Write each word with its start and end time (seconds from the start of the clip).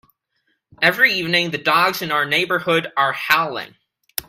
Every 0.81 1.13
evening, 1.13 1.51
the 1.51 1.59
dogs 1.59 2.01
in 2.01 2.11
our 2.11 2.25
neighbourhood 2.25 2.91
are 2.97 3.13
howling. 3.13 3.75